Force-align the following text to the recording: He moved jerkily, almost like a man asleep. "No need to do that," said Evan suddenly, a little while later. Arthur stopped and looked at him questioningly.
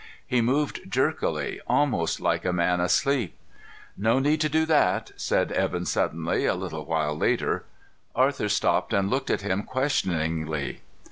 He 0.25 0.41
moved 0.41 0.89
jerkily, 0.89 1.61
almost 1.67 2.19
like 2.19 2.43
a 2.43 2.51
man 2.51 2.79
asleep. 2.81 3.37
"No 3.95 4.17
need 4.17 4.41
to 4.41 4.49
do 4.49 4.65
that," 4.65 5.11
said 5.15 5.51
Evan 5.51 5.85
suddenly, 5.85 6.47
a 6.47 6.55
little 6.55 6.87
while 6.87 7.15
later. 7.15 7.65
Arthur 8.15 8.49
stopped 8.49 8.93
and 8.93 9.11
looked 9.11 9.29
at 9.29 9.41
him 9.41 9.61
questioningly. 9.61 10.81